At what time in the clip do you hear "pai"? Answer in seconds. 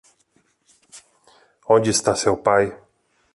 2.35-2.65